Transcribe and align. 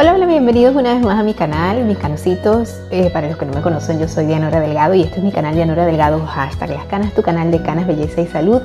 Hola, 0.00 0.14
hola, 0.14 0.26
bienvenidos 0.26 0.76
una 0.76 0.94
vez 0.94 1.02
más 1.02 1.18
a 1.18 1.24
mi 1.24 1.34
canal, 1.34 1.84
mis 1.84 1.98
canositos. 1.98 2.78
Eh, 2.92 3.10
para 3.10 3.26
los 3.26 3.36
que 3.36 3.44
no 3.44 3.52
me 3.52 3.62
conocen, 3.62 3.98
yo 3.98 4.06
soy 4.06 4.26
Dianora 4.26 4.60
Delgado 4.60 4.94
y 4.94 5.02
este 5.02 5.16
es 5.16 5.24
mi 5.24 5.32
canal 5.32 5.56
Dianora 5.56 5.86
Delgado, 5.86 6.24
hashtag 6.24 6.70
Las 6.70 6.84
Canas, 6.84 7.12
tu 7.14 7.22
canal 7.22 7.50
de 7.50 7.60
canas, 7.62 7.88
belleza 7.88 8.20
y 8.20 8.28
salud. 8.28 8.62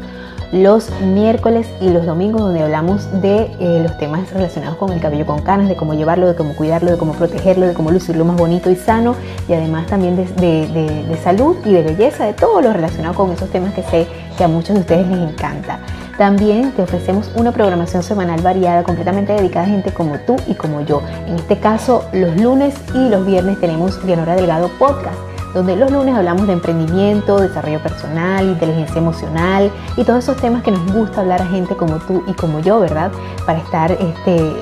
Los 0.51 0.91
miércoles 1.01 1.67
y 1.81 1.89
los 1.89 2.05
domingos 2.05 2.39
donde 2.41 2.61
hablamos 2.61 3.19
de 3.19 3.49
eh, 3.59 3.79
los 3.81 3.97
temas 3.97 4.31
relacionados 4.31 4.77
con 4.77 4.91
el 4.93 4.99
cabello 5.01 5.25
con 5.25 5.41
canas, 5.41 5.69
de 5.69 5.75
cómo 5.75 5.95
llevarlo, 5.95 6.27
de 6.27 6.35
cómo 6.35 6.55
cuidarlo, 6.55 6.91
de 6.91 6.97
cómo 6.99 7.13
protegerlo, 7.13 7.65
de 7.65 7.73
cómo 7.73 7.89
lucirlo 7.89 8.25
más 8.25 8.37
bonito 8.37 8.69
y 8.69 8.75
sano 8.75 9.15
y 9.49 9.53
además 9.53 9.87
también 9.87 10.15
de, 10.15 10.27
de 10.35 11.17
salud 11.23 11.55
y 11.65 11.73
de 11.73 11.81
belleza, 11.81 12.25
de 12.25 12.33
todo 12.33 12.61
lo 12.61 12.71
relacionado 12.73 13.15
con 13.15 13.31
esos 13.31 13.49
temas 13.49 13.73
que 13.73 13.81
sé 13.81 14.05
que 14.37 14.43
a 14.43 14.47
muchos 14.47 14.75
de 14.75 14.81
ustedes 14.81 15.07
les 15.07 15.31
encanta. 15.31 15.79
También 16.17 16.71
te 16.71 16.83
ofrecemos 16.83 17.31
una 17.35 17.51
programación 17.51 18.03
semanal 18.03 18.41
variada 18.41 18.83
completamente 18.83 19.33
dedicada 19.33 19.65
a 19.65 19.69
gente 19.69 19.91
como 19.91 20.19
tú 20.19 20.35
y 20.47 20.53
como 20.53 20.81
yo. 20.81 21.01
En 21.27 21.35
este 21.35 21.57
caso, 21.59 22.05
los 22.13 22.35
lunes 22.39 22.75
y 22.93 23.09
los 23.09 23.25
viernes 23.25 23.59
tenemos 23.59 24.05
Dianora 24.05 24.35
Delgado 24.35 24.69
Podcast 24.77 25.17
donde 25.53 25.75
los 25.75 25.91
lunes 25.91 26.15
hablamos 26.15 26.47
de 26.47 26.53
emprendimiento, 26.53 27.39
desarrollo 27.39 27.79
personal, 27.79 28.45
inteligencia 28.45 28.97
emocional 28.97 29.71
y 29.95 30.03
todos 30.03 30.23
esos 30.23 30.37
temas 30.37 30.63
que 30.63 30.71
nos 30.71 30.91
gusta 30.91 31.21
hablar 31.21 31.41
a 31.41 31.45
gente 31.45 31.75
como 31.75 31.97
tú 31.99 32.23
y 32.27 32.33
como 32.33 32.59
yo, 32.59 32.79
¿verdad? 32.79 33.11
Para 33.45 33.59
estar 33.59 33.91
este, 33.91 34.53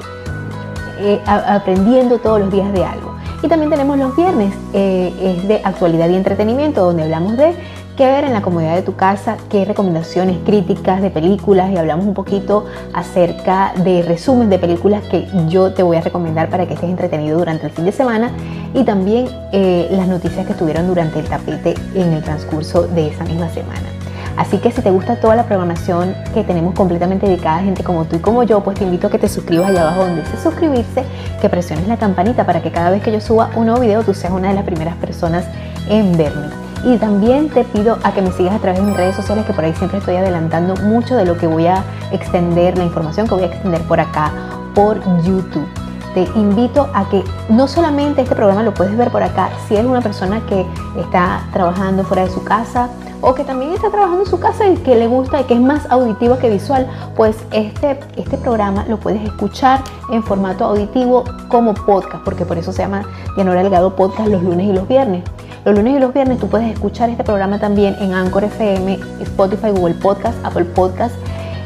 eh, 1.00 1.22
aprendiendo 1.26 2.20
todos 2.20 2.42
los 2.42 2.52
días 2.52 2.72
de 2.74 2.84
algo. 2.84 3.16
Y 3.42 3.48
también 3.48 3.72
tenemos 3.72 3.98
los 3.98 4.16
viernes, 4.16 4.54
eh, 4.74 5.38
es 5.40 5.48
de 5.48 5.62
actualidad 5.64 6.10
y 6.10 6.16
entretenimiento, 6.16 6.84
donde 6.84 7.04
hablamos 7.04 7.38
de 7.38 7.56
qué 8.02 8.08
ver 8.08 8.24
en 8.24 8.34
la 8.34 8.42
comodidad 8.42 8.74
de 8.74 8.82
tu 8.82 8.96
casa, 8.96 9.38
qué 9.48 9.64
recomendaciones, 9.64 10.38
críticas 10.44 11.04
de 11.04 11.12
películas 11.12 11.70
y 11.70 11.78
hablamos 11.78 12.04
un 12.08 12.16
poquito 12.16 12.66
acerca 12.94 13.74
de 13.84 14.02
resumen 14.02 14.50
de 14.50 14.58
películas 14.58 15.04
que 15.04 15.28
yo 15.48 15.72
te 15.72 15.84
voy 15.84 15.98
a 15.98 16.02
recomendar 16.02 16.50
para 16.50 16.66
que 16.66 16.74
estés 16.74 16.90
entretenido 16.90 17.38
durante 17.38 17.68
el 17.68 17.72
fin 17.72 17.86
de 17.86 17.92
semana 17.92 18.32
y 18.74 18.86
también 18.86 19.28
eh, 19.52 19.88
las 19.92 20.08
noticias 20.08 20.48
que 20.48 20.54
estuvieron 20.54 20.88
durante 20.88 21.20
el 21.20 21.28
tapete 21.28 21.76
en 21.94 22.14
el 22.14 22.24
transcurso 22.24 22.88
de 22.88 23.10
esa 23.10 23.24
misma 23.24 23.50
semana. 23.50 23.88
Así 24.36 24.58
que 24.58 24.72
si 24.72 24.82
te 24.82 24.90
gusta 24.90 25.20
toda 25.20 25.36
la 25.36 25.44
programación 25.44 26.16
que 26.34 26.44
tenemos 26.44 26.74
completamente 26.74 27.28
dedicada 27.28 27.58
a 27.58 27.62
gente 27.62 27.84
como 27.84 28.06
tú 28.06 28.16
y 28.16 28.20
como 28.20 28.42
yo, 28.42 28.64
pues 28.64 28.80
te 28.80 28.84
invito 28.84 29.06
a 29.06 29.10
que 29.12 29.20
te 29.20 29.30
suscribas 29.30 29.70
allá 29.70 29.84
abajo 29.84 30.06
donde 30.06 30.24
dice 30.24 30.38
suscribirse, 30.42 31.04
que 31.40 31.50
presiones 31.50 31.88
la 31.88 31.98
campanita 31.98 32.48
para 32.48 32.64
que 32.64 32.72
cada 32.72 32.90
vez 32.90 33.04
que 33.04 33.12
yo 33.12 33.22
suba 33.22 33.52
un 33.56 33.68
nuevo 33.68 33.80
video 33.80 34.02
tú 34.02 34.16
seas 34.16 34.34
una 34.34 34.48
de 34.50 34.56
las 34.56 34.64
primeras 34.64 34.96
personas 34.96 35.46
en 35.88 36.18
verme. 36.18 36.71
Y 36.84 36.98
también 36.98 37.50
te 37.50 37.64
pido 37.64 38.00
a 38.04 38.12
que 38.12 38.22
me 38.22 38.32
sigas 38.32 38.56
a 38.56 38.60
través 38.60 38.80
de 38.80 38.88
mis 38.88 38.98
redes 38.98 39.16
sociales, 39.16 39.46
que 39.46 39.54
por 39.54 39.64
ahí 39.64 39.74
siempre 39.76 40.00
estoy 40.00 40.16
adelantando 40.16 40.76
mucho 40.78 41.16
de 41.16 41.26
lo 41.26 41.38
que 41.38 41.46
voy 41.46 41.68
a 41.68 41.84
extender, 42.12 42.78
la 42.78 42.84
información 42.84 43.28
que 43.28 43.36
voy 43.36 43.44
a 43.44 43.48
extender 43.48 43.82
por 43.84 44.00
acá, 44.00 44.32
por 44.74 45.00
YouTube. 45.24 45.68
Te 46.16 46.24
invito 46.36 46.90
a 46.94 47.08
que 47.08 47.24
no 47.50 47.68
solamente 47.68 48.22
este 48.22 48.36
programa 48.36 48.64
lo 48.64 48.74
puedes 48.74 48.98
ver 48.98 49.12
por 49.12 49.24
acá, 49.24 49.50
si 49.68 49.76
eres 49.76 49.86
una 49.86 50.02
persona 50.02 50.42
que 50.48 50.66
está 51.00 51.44
trabajando 51.54 52.04
fuera 52.04 52.24
de 52.24 52.32
su 52.32 52.44
casa 52.44 52.90
o 53.22 53.36
que 53.36 53.44
también 53.44 53.72
está 53.72 53.90
trabajando 53.90 54.24
en 54.24 54.30
su 54.30 54.40
casa 54.40 54.68
y 54.68 54.76
que 54.78 54.96
le 54.96 55.08
gusta 55.08 55.40
y 55.40 55.44
que 55.46 55.54
es 55.54 55.62
más 55.62 55.90
auditivo 55.90 56.38
que 56.40 56.50
visual, 56.50 56.88
pues 57.16 57.38
este, 57.52 58.00
este 58.18 58.38
programa 58.38 58.86
lo 58.88 59.00
puedes 59.00 59.24
escuchar 59.24 59.82
en 60.12 60.24
formato 60.24 60.66
auditivo 60.66 61.24
como 61.48 61.74
podcast, 61.76 62.24
porque 62.26 62.46
por 62.46 62.58
eso 62.58 62.74
se 62.74 62.82
llama 62.82 63.04
Dianora 63.36 63.62
Delgado 63.62 63.96
Podcast 63.96 64.28
los 64.30 64.44
lunes 64.44 64.68
y 64.68 64.74
los 64.74 64.88
viernes. 64.88 65.24
Los 65.64 65.76
lunes 65.76 65.96
y 65.96 66.00
los 66.00 66.12
viernes 66.12 66.40
tú 66.40 66.48
puedes 66.48 66.74
escuchar 66.74 67.12
este 67.12 67.24
programa 67.24 67.60
también 67.60 67.96
en 68.00 68.14
Anchor 68.14 68.46
FM, 68.46 68.98
Spotify, 69.22 69.70
Google 69.70 69.94
Podcast, 69.94 70.36
Apple 70.44 70.66
Podcast. 70.66 71.14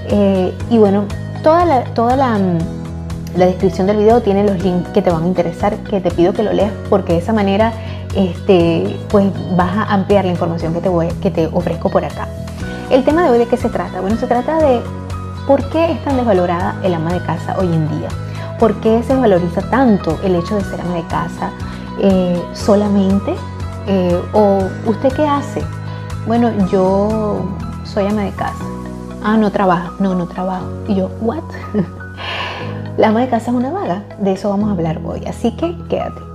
Eh, 0.10 0.54
y 0.70 0.78
bueno, 0.78 1.06
toda 1.44 1.64
la, 1.64 1.86
toda 1.86 2.18
la, 2.18 2.38
mm, 2.38 2.58
la, 3.38 3.46
descripción 3.46 3.88
del 3.88 3.96
video 3.96 4.22
tiene 4.22 4.44
los 4.44 4.62
links 4.62 4.90
que 4.90 5.02
te 5.02 5.10
van 5.10 5.24
a 5.24 5.28
interesar, 5.28 5.78
que 5.78 6.02
te 6.02 6.12
pido 6.12 6.34
que 6.34 6.44
lo 6.44 6.52
leas 6.52 6.74
porque 6.90 7.14
de 7.14 7.20
esa 7.20 7.32
manera 7.32 7.72
este, 8.18 8.98
pues 9.08 9.28
vas 9.56 9.72
a 9.78 9.84
ampliar 9.94 10.26
la 10.26 10.32
información 10.32 10.74
que 10.74 10.82
te, 10.82 10.90
voy, 10.90 11.08
que 11.22 11.32
te 11.32 11.48
ofrezco 11.48 11.90
por 11.90 12.04
acá. 12.04 12.28
El 12.90 13.06
tema 13.06 13.24
de 13.24 13.30
hoy 13.30 13.40
de 13.40 13.48
qué 13.48 13.56
se 13.56 13.70
trata? 13.70 14.02
Bueno, 14.02 14.18
se 14.18 14.28
trata 14.28 14.58
de 14.58 14.82
por 15.48 15.70
qué 15.70 15.94
es 15.94 16.04
tan 16.04 16.18
desvalorada 16.18 16.76
el 16.84 16.94
ama 16.94 17.14
de 17.14 17.22
casa 17.22 17.56
hoy 17.58 17.68
en 17.68 17.88
día. 17.98 18.10
¿Por 18.60 18.76
qué 18.82 19.02
se 19.04 19.16
valoriza 19.16 19.62
tanto 19.70 20.20
el 20.22 20.36
hecho 20.36 20.56
de 20.56 20.66
ser 20.66 20.82
ama 20.82 20.96
de 20.96 21.04
casa 21.04 21.52
eh, 22.02 22.44
solamente 22.54 23.36
eh, 23.88 24.22
o 24.34 24.64
usted 24.86 25.14
qué 25.14 25.28
hace? 25.28 25.62
Bueno, 26.26 26.52
yo 26.68 27.46
soy 27.84 28.08
ama 28.08 28.24
de 28.24 28.32
casa. 28.32 28.64
Ah, 29.24 29.38
no 29.38 29.52
trabaja. 29.52 29.92
No, 30.00 30.16
no 30.16 30.28
trabajo. 30.28 30.66
Y 30.88 30.96
yo, 30.96 31.10
¿what? 31.22 31.44
La 32.98 33.10
ama 33.10 33.22
de 33.22 33.30
casa 33.30 33.52
es 33.52 33.58
una 33.58 33.72
vaga. 33.72 34.04
De 34.20 34.34
eso 34.34 34.50
vamos 34.50 34.70
a 34.70 34.72
hablar 34.74 35.02
hoy. 35.04 35.26
Así 35.26 35.56
que 35.56 35.78
quédate. 35.90 36.35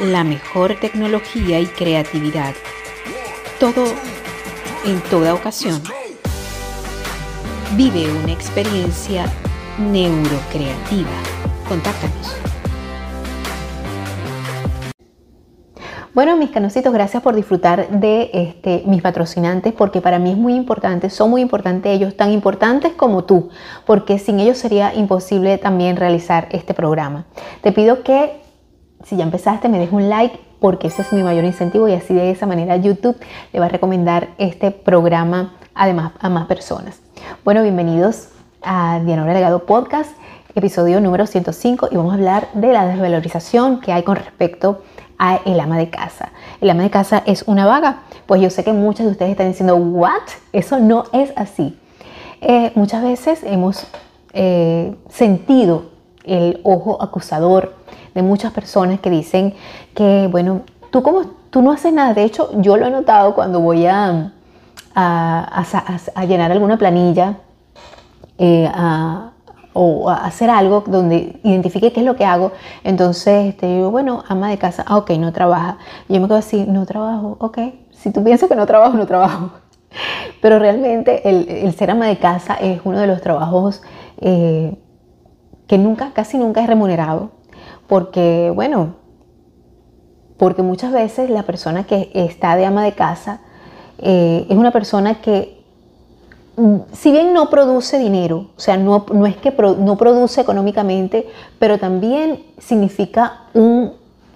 la 0.00 0.24
mejor 0.24 0.76
tecnología 0.80 1.60
y 1.60 1.66
creatividad. 1.66 2.54
Todo 3.58 3.84
en 4.84 5.00
toda 5.10 5.34
ocasión. 5.34 5.80
Vive 7.76 8.10
una 8.22 8.32
experiencia 8.32 9.26
neurocreativa. 9.78 11.10
Contáctanos. 11.68 12.36
Bueno, 16.14 16.36
mis 16.36 16.50
canositos, 16.50 16.92
gracias 16.92 17.22
por 17.22 17.34
disfrutar 17.34 17.88
de 17.88 18.28
este, 18.34 18.82
mis 18.84 19.00
patrocinantes, 19.00 19.72
porque 19.72 20.02
para 20.02 20.18
mí 20.18 20.32
es 20.32 20.36
muy 20.36 20.54
importante, 20.54 21.08
son 21.08 21.30
muy 21.30 21.40
importantes 21.40 21.90
ellos, 21.90 22.14
tan 22.18 22.30
importantes 22.32 22.92
como 22.92 23.24
tú, 23.24 23.48
porque 23.86 24.18
sin 24.18 24.38
ellos 24.38 24.58
sería 24.58 24.94
imposible 24.94 25.56
también 25.56 25.96
realizar 25.96 26.48
este 26.50 26.74
programa. 26.74 27.24
Te 27.62 27.72
pido 27.72 28.02
que 28.02 28.41
si 29.04 29.16
ya 29.16 29.24
empezaste, 29.24 29.68
me 29.68 29.78
dejes 29.78 29.92
un 29.92 30.08
like 30.08 30.38
porque 30.60 30.88
ese 30.88 31.02
es 31.02 31.12
mi 31.12 31.22
mayor 31.22 31.44
incentivo 31.44 31.88
y 31.88 31.94
así 31.94 32.14
de 32.14 32.30
esa 32.30 32.46
manera 32.46 32.76
YouTube 32.76 33.16
le 33.52 33.60
va 33.60 33.66
a 33.66 33.68
recomendar 33.68 34.28
este 34.38 34.70
programa 34.70 35.54
además 35.74 36.12
a 36.20 36.28
más 36.28 36.46
personas. 36.46 37.00
Bueno, 37.44 37.62
bienvenidos 37.62 38.28
a 38.62 39.00
Dianora 39.04 39.34
Legado 39.34 39.66
Podcast, 39.66 40.10
episodio 40.54 41.00
número 41.00 41.26
105 41.26 41.88
y 41.90 41.96
vamos 41.96 42.12
a 42.12 42.14
hablar 42.14 42.48
de 42.54 42.72
la 42.72 42.86
desvalorización 42.86 43.80
que 43.80 43.92
hay 43.92 44.02
con 44.04 44.16
respecto 44.16 44.82
a 45.18 45.40
el 45.44 45.58
ama 45.58 45.78
de 45.78 45.90
casa. 45.90 46.30
El 46.60 46.70
ama 46.70 46.84
de 46.84 46.90
casa 46.90 47.22
es 47.26 47.42
una 47.46 47.66
vaga, 47.66 48.02
pues 48.26 48.40
yo 48.40 48.50
sé 48.50 48.62
que 48.62 48.72
muchas 48.72 49.06
de 49.06 49.12
ustedes 49.12 49.32
están 49.32 49.48
diciendo, 49.48 49.76
¿what? 49.76 50.22
Eso 50.52 50.78
no 50.78 51.04
es 51.12 51.32
así. 51.36 51.78
Eh, 52.40 52.72
muchas 52.74 53.02
veces 53.02 53.42
hemos 53.44 53.86
eh, 54.32 54.94
sentido 55.08 55.91
el 56.24 56.60
ojo 56.64 57.02
acusador 57.02 57.74
de 58.14 58.22
muchas 58.22 58.52
personas 58.52 59.00
que 59.00 59.10
dicen 59.10 59.54
que, 59.94 60.28
bueno, 60.30 60.62
tú, 60.90 61.02
como, 61.02 61.22
tú 61.50 61.62
no 61.62 61.72
haces 61.72 61.92
nada. 61.92 62.14
De 62.14 62.24
hecho, 62.24 62.50
yo 62.60 62.76
lo 62.76 62.86
he 62.86 62.90
notado 62.90 63.34
cuando 63.34 63.60
voy 63.60 63.86
a, 63.86 64.32
a, 64.94 66.24
llenar 66.26 66.52
alguna 66.52 66.76
planilla 66.76 67.38
eh, 68.38 68.70
o 69.74 70.10
a 70.10 70.26
hacer 70.26 70.50
algo 70.50 70.84
donde 70.86 71.40
identifique 71.42 71.92
qué 71.92 72.00
es 72.00 72.06
lo 72.06 72.16
que 72.16 72.24
hago. 72.24 72.52
Entonces, 72.84 73.46
este, 73.46 73.66
digo, 73.66 73.90
bueno, 73.90 74.22
ama 74.28 74.50
de 74.50 74.58
casa, 74.58 74.84
ah, 74.86 74.98
ok, 74.98 75.10
no 75.12 75.32
trabaja. 75.32 75.78
yo 76.08 76.20
me 76.20 76.26
quedo 76.26 76.38
así, 76.38 76.64
no 76.66 76.86
trabajo, 76.86 77.36
ok. 77.40 77.58
Si 77.92 78.10
tú 78.10 78.22
piensas 78.22 78.48
que 78.48 78.56
no 78.56 78.66
trabajo, 78.66 78.96
no 78.96 79.06
trabajo. 79.06 79.50
Pero 80.40 80.58
realmente 80.58 81.28
el, 81.28 81.72
ser 81.74 81.90
ama 81.90 82.06
de 82.06 82.18
casa 82.18 82.54
es 82.54 82.80
uno 82.84 82.98
de 82.98 83.06
los 83.06 83.20
trabajos 83.20 83.82
eh, 84.20 84.76
que 85.72 85.78
nunca, 85.78 86.10
casi 86.12 86.36
nunca 86.36 86.60
es 86.60 86.66
remunerado, 86.66 87.30
porque, 87.86 88.52
bueno, 88.54 88.96
porque 90.36 90.60
muchas 90.60 90.92
veces 90.92 91.30
la 91.30 91.44
persona 91.44 91.84
que 91.84 92.10
está 92.12 92.56
de 92.56 92.66
ama 92.66 92.84
de 92.84 92.92
casa 92.92 93.40
eh, 93.96 94.44
es 94.50 94.54
una 94.54 94.70
persona 94.70 95.22
que, 95.22 95.64
mm, 96.58 96.76
si 96.92 97.10
bien 97.10 97.32
no 97.32 97.48
produce 97.48 97.98
dinero, 97.98 98.50
o 98.54 98.60
sea, 98.60 98.76
no, 98.76 99.06
no 99.14 99.24
es 99.24 99.34
que 99.38 99.50
no 99.78 99.96
produce 99.96 100.42
económicamente, 100.42 101.26
pero 101.58 101.78
también 101.78 102.44
significa 102.58 103.44
un, 103.54 103.94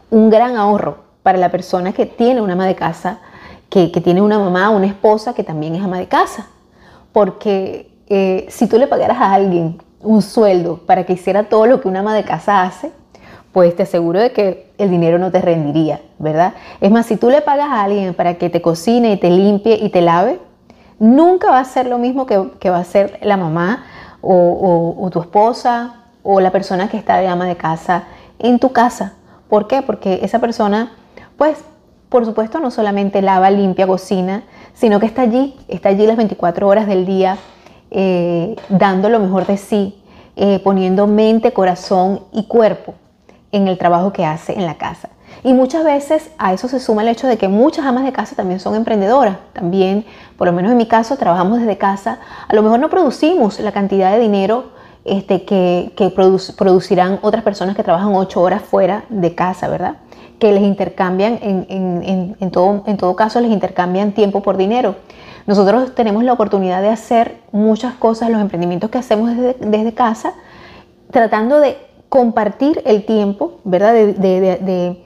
un, 0.08 0.30
gran 0.30 0.56
ahorro 0.56 1.04
para 1.22 1.36
la 1.36 1.50
persona 1.50 1.92
que 1.92 2.06
tiene 2.06 2.40
una 2.40 2.54
ama 2.54 2.66
de 2.66 2.76
casa, 2.76 3.18
que, 3.68 3.92
que 3.92 4.00
tiene 4.00 4.22
una 4.22 4.38
mamá, 4.38 4.70
una 4.70 4.86
esposa 4.86 5.34
que 5.34 5.44
también 5.44 5.74
es 5.74 5.84
ama 5.84 5.98
de 5.98 6.08
casa. 6.08 6.46
Porque 7.12 7.94
eh, 8.08 8.46
si 8.48 8.66
tú 8.68 8.78
le 8.78 8.86
pagaras 8.86 9.18
a 9.18 9.34
alguien 9.34 9.82
un 10.06 10.22
sueldo 10.22 10.78
para 10.86 11.04
que 11.04 11.14
hiciera 11.14 11.44
todo 11.44 11.66
lo 11.66 11.80
que 11.80 11.88
una 11.88 12.00
ama 12.00 12.14
de 12.14 12.24
casa 12.24 12.62
hace, 12.62 12.92
pues 13.52 13.74
te 13.74 13.82
aseguro 13.82 14.20
de 14.20 14.32
que 14.32 14.70
el 14.78 14.88
dinero 14.88 15.18
no 15.18 15.30
te 15.30 15.40
rendiría, 15.40 16.00
¿verdad? 16.18 16.54
Es 16.80 16.90
más, 16.90 17.06
si 17.06 17.16
tú 17.16 17.28
le 17.28 17.42
pagas 17.42 17.68
a 17.70 17.82
alguien 17.82 18.14
para 18.14 18.34
que 18.34 18.48
te 18.48 18.62
cocine 18.62 19.12
y 19.12 19.16
te 19.16 19.30
limpie 19.30 19.78
y 19.82 19.88
te 19.90 20.00
lave, 20.00 20.38
nunca 20.98 21.50
va 21.50 21.60
a 21.60 21.64
ser 21.64 21.86
lo 21.86 21.98
mismo 21.98 22.26
que, 22.26 22.70
va 22.70 22.78
a 22.78 22.84
ser 22.84 23.18
la 23.22 23.36
mamá 23.36 23.84
o, 24.20 25.08
tu 25.12 25.20
esposa 25.20 26.04
o 26.22 26.40
la 26.40 26.50
persona 26.50 26.88
que 26.88 26.96
está 26.96 27.18
de 27.18 27.26
ama 27.26 27.46
de 27.46 27.56
casa 27.56 28.04
en 28.38 28.58
tu 28.58 28.72
casa. 28.72 29.14
¿Por 29.48 29.66
qué? 29.66 29.82
Porque 29.82 30.20
esa 30.22 30.38
persona, 30.38 30.92
pues, 31.36 31.58
por 32.08 32.24
supuesto, 32.24 32.60
no 32.60 32.70
solamente 32.70 33.22
lava, 33.22 33.50
limpia, 33.50 33.86
cocina, 33.86 34.44
sino 34.74 35.00
que 35.00 35.06
está 35.06 35.22
allí, 35.22 35.56
está 35.66 35.88
allí 35.88 36.06
las 36.06 36.16
24 36.16 36.68
horas 36.68 36.86
del 36.86 37.06
día 37.06 37.38
eh, 37.90 38.56
dando 38.68 39.08
lo 39.08 39.18
mejor 39.18 39.46
de 39.46 39.56
sí, 39.56 40.02
eh, 40.36 40.60
poniendo 40.62 41.06
mente, 41.06 41.52
corazón 41.52 42.20
y 42.32 42.44
cuerpo 42.44 42.94
en 43.52 43.68
el 43.68 43.78
trabajo 43.78 44.12
que 44.12 44.24
hace 44.24 44.52
en 44.52 44.66
la 44.66 44.74
casa. 44.74 45.08
Y 45.44 45.52
muchas 45.52 45.84
veces 45.84 46.30
a 46.38 46.52
eso 46.52 46.66
se 46.66 46.80
suma 46.80 47.02
el 47.02 47.08
hecho 47.08 47.26
de 47.26 47.38
que 47.38 47.48
muchas 47.48 47.86
amas 47.86 48.04
de 48.04 48.12
casa 48.12 48.34
también 48.34 48.58
son 48.58 48.74
emprendedoras. 48.74 49.36
También, 49.52 50.04
por 50.36 50.46
lo 50.46 50.52
menos 50.52 50.72
en 50.72 50.78
mi 50.78 50.86
caso, 50.86 51.16
trabajamos 51.16 51.60
desde 51.60 51.78
casa. 51.78 52.18
A 52.48 52.54
lo 52.54 52.62
mejor 52.62 52.80
no 52.80 52.90
producimos 52.90 53.60
la 53.60 53.72
cantidad 53.72 54.12
de 54.12 54.18
dinero 54.18 54.76
este, 55.04 55.44
que, 55.44 56.12
producirán 56.58 57.20
otras 57.22 57.44
personas 57.44 57.76
que 57.76 57.84
trabajan 57.84 58.14
ocho 58.14 58.42
horas 58.42 58.62
fuera 58.62 59.04
de 59.08 59.34
casa, 59.34 59.68
¿verdad? 59.68 59.98
Que 60.40 60.50
les 60.52 60.64
intercambian, 60.64 61.38
en, 61.40 62.50
todo, 62.50 62.82
en 62.86 62.96
todo 62.96 63.14
caso, 63.14 63.40
les 63.40 63.52
intercambian 63.52 64.12
tiempo 64.12 64.42
por 64.42 64.56
dinero. 64.56 64.96
Nosotros 65.46 65.94
tenemos 65.94 66.24
la 66.24 66.32
oportunidad 66.32 66.82
de 66.82 66.88
hacer 66.88 67.38
muchas 67.52 67.94
cosas, 67.94 68.30
los 68.30 68.40
emprendimientos 68.40 68.90
que 68.90 68.98
hacemos 68.98 69.30
desde, 69.36 69.94
casa, 69.94 70.34
tratando 71.10 71.60
de 71.60 71.78
compartir 72.08 72.82
el 72.84 73.04
tiempo, 73.04 73.60
¿verdad? 73.64 73.94
De, 73.94 75.02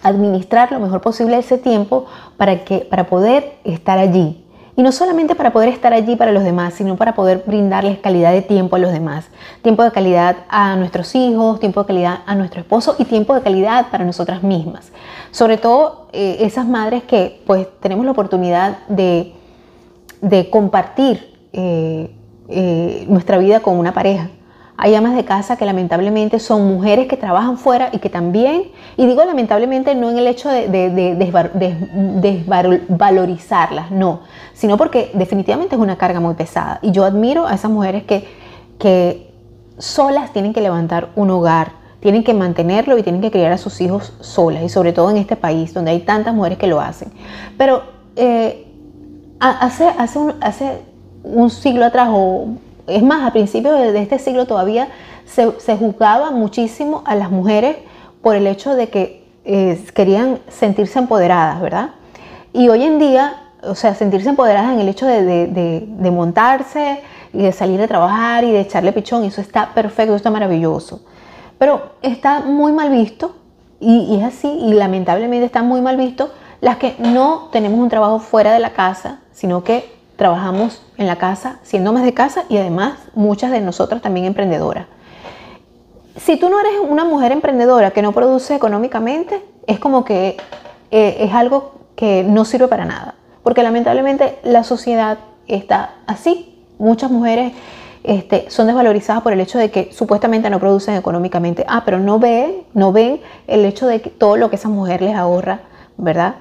administrar 0.00 0.70
lo 0.70 0.78
mejor 0.78 1.00
posible 1.00 1.38
ese 1.38 1.58
tiempo 1.58 2.06
para, 2.36 2.64
que, 2.64 2.86
para 2.88 3.08
poder 3.08 3.54
estar 3.64 3.98
allí, 3.98 4.44
y 4.78 4.82
no 4.84 4.92
solamente 4.92 5.34
para 5.34 5.52
poder 5.52 5.70
estar 5.70 5.92
allí 5.92 6.14
para 6.14 6.30
los 6.30 6.44
demás, 6.44 6.74
sino 6.74 6.94
para 6.94 7.16
poder 7.16 7.42
brindarles 7.44 7.98
calidad 7.98 8.30
de 8.30 8.42
tiempo 8.42 8.76
a 8.76 8.78
los 8.78 8.92
demás. 8.92 9.26
Tiempo 9.60 9.82
de 9.82 9.90
calidad 9.90 10.36
a 10.48 10.76
nuestros 10.76 11.16
hijos, 11.16 11.58
tiempo 11.58 11.80
de 11.80 11.88
calidad 11.88 12.20
a 12.26 12.36
nuestro 12.36 12.60
esposo 12.60 12.94
y 12.96 13.04
tiempo 13.04 13.34
de 13.34 13.42
calidad 13.42 13.88
para 13.90 14.04
nosotras 14.04 14.44
mismas. 14.44 14.92
Sobre 15.32 15.56
todo 15.56 16.06
eh, 16.12 16.36
esas 16.42 16.64
madres 16.64 17.02
que 17.02 17.42
pues 17.44 17.66
tenemos 17.80 18.04
la 18.04 18.12
oportunidad 18.12 18.78
de, 18.86 19.34
compartir 20.48 21.36
eh, 21.52 22.14
eh, 22.48 23.04
nuestra 23.08 23.36
vida 23.38 23.58
con 23.58 23.78
una 23.78 23.92
pareja. 23.92 24.30
Hay 24.80 24.94
amas 24.94 25.16
de 25.16 25.24
casa 25.24 25.56
que 25.56 25.64
lamentablemente 25.64 26.38
son 26.38 26.68
mujeres 26.68 27.08
que 27.08 27.16
trabajan 27.16 27.58
fuera 27.58 27.90
y 27.92 27.98
que 27.98 28.08
también, 28.08 28.70
y 28.96 29.06
digo 29.06 29.24
lamentablemente 29.24 29.92
no 29.96 30.08
en 30.08 30.18
el 30.18 30.28
hecho 30.28 30.48
de, 30.48 30.68
desvalorizarlas, 32.20 33.90
no, 33.90 34.20
sino 34.54 34.76
porque 34.76 35.10
definitivamente 35.14 35.74
es 35.74 35.80
una 35.80 35.98
carga 35.98 36.20
muy 36.20 36.34
pesada. 36.34 36.78
Y 36.80 36.92
yo 36.92 37.04
admiro 37.04 37.44
a 37.48 37.54
esas 37.54 37.72
mujeres 37.72 38.04
que, 38.04 38.28
que 38.78 39.32
solas 39.78 40.32
tienen 40.32 40.52
que 40.52 40.60
levantar 40.60 41.08
un 41.16 41.30
hogar, 41.30 41.72
tienen 41.98 42.22
que 42.22 42.32
mantenerlo 42.32 42.96
y 42.98 43.02
tienen 43.02 43.20
que 43.20 43.32
criar 43.32 43.50
a 43.50 43.58
sus 43.58 43.80
hijos 43.80 44.12
solas, 44.20 44.62
y 44.62 44.68
sobre 44.68 44.92
todo 44.92 45.10
en 45.10 45.16
este 45.16 45.34
país 45.34 45.74
donde 45.74 45.90
hay 45.90 46.02
tantas 46.02 46.32
mujeres 46.32 46.56
que 46.56 46.68
lo 46.68 46.80
hacen. 46.80 47.10
Pero 47.56 47.82
eh, 48.14 48.64
hace, 49.40 49.88
hace, 49.88 50.20
un, 50.20 50.34
hace 50.40 50.82
un 51.24 51.50
siglo 51.50 51.84
atrás 51.84 52.10
o 52.12 52.46
es 52.88 53.02
más, 53.02 53.26
a 53.26 53.32
principios 53.32 53.92
de 53.92 54.00
este 54.00 54.18
siglo 54.18 54.46
todavía 54.46 54.88
se, 55.26 55.76
juzgaba 55.76 56.30
muchísimo 56.30 57.02
a 57.04 57.14
las 57.14 57.30
mujeres 57.30 57.76
por 58.22 58.34
el 58.34 58.46
hecho 58.46 58.74
de 58.74 58.88
que 58.88 59.24
eh, 59.44 59.82
querían 59.94 60.40
sentirse 60.48 60.98
empoderadas, 60.98 61.60
¿verdad? 61.60 61.90
Y 62.52 62.68
hoy 62.68 62.82
en 62.82 62.98
día, 62.98 63.42
o 63.62 63.74
sea, 63.74 63.94
sentirse 63.94 64.28
empoderadas 64.28 64.72
en 64.72 64.80
el 64.80 64.88
hecho 64.88 65.06
de, 65.06 66.10
montarse 66.10 67.02
y 67.32 67.42
de 67.42 67.52
salir 67.52 67.78
de 67.78 67.88
trabajar 67.88 68.44
y 68.44 68.50
de 68.50 68.60
echarle 68.60 68.92
pichón, 68.92 69.24
eso 69.24 69.40
está 69.40 69.74
perfecto, 69.74 70.12
eso 70.12 70.16
está 70.16 70.30
maravilloso. 70.30 71.02
Pero 71.58 71.92
está 72.02 72.40
muy 72.40 72.72
mal 72.72 72.90
visto, 72.90 73.36
y, 73.80 74.00
y 74.00 74.16
es 74.16 74.24
así, 74.24 74.48
y 74.48 74.72
lamentablemente 74.74 75.46
está 75.46 75.62
muy 75.62 75.80
mal 75.80 75.96
visto 75.96 76.30
las 76.60 76.78
que 76.78 76.96
no 76.98 77.48
tenemos 77.52 77.78
un 77.78 77.88
trabajo 77.88 78.18
fuera 78.18 78.52
de 78.52 78.58
la 78.58 78.72
casa, 78.72 79.20
sino 79.32 79.62
que 79.62 79.97
trabajamos 80.18 80.82
en 80.96 81.06
la 81.06 81.16
casa, 81.16 81.60
siendo 81.62 81.92
más 81.92 82.02
de 82.02 82.12
casa 82.12 82.42
y 82.48 82.56
además 82.56 82.98
muchas 83.14 83.52
de 83.52 83.60
nosotras 83.60 84.02
también 84.02 84.26
emprendedoras. 84.26 84.86
Si 86.16 86.36
tú 86.36 86.50
no 86.50 86.58
eres 86.58 86.72
una 86.86 87.04
mujer 87.04 87.30
emprendedora 87.30 87.92
que 87.92 88.02
no 88.02 88.10
produce 88.10 88.56
económicamente, 88.56 89.40
es 89.68 89.78
como 89.78 90.04
que 90.04 90.36
eh, 90.90 91.16
es 91.20 91.32
algo 91.32 91.74
que 91.94 92.24
no 92.24 92.44
sirve 92.44 92.66
para 92.66 92.84
nada, 92.84 93.14
porque 93.44 93.62
lamentablemente 93.62 94.40
la 94.42 94.64
sociedad 94.64 95.18
está 95.46 95.94
así. 96.08 96.64
Muchas 96.78 97.12
mujeres 97.12 97.52
este, 98.02 98.50
son 98.50 98.66
desvalorizadas 98.66 99.22
por 99.22 99.32
el 99.32 99.40
hecho 99.40 99.56
de 99.58 99.70
que 99.70 99.92
supuestamente 99.92 100.50
no 100.50 100.58
producen 100.58 100.96
económicamente. 100.96 101.64
Ah, 101.68 101.82
pero 101.84 102.00
no 102.00 102.18
ven, 102.18 102.64
no 102.74 102.90
ven 102.90 103.20
el 103.46 103.64
hecho 103.64 103.86
de 103.86 104.00
que 104.00 104.10
todo 104.10 104.36
lo 104.36 104.50
que 104.50 104.56
esa 104.56 104.68
mujer 104.68 105.00
les 105.00 105.14
ahorra, 105.14 105.60
¿verdad? 105.96 106.34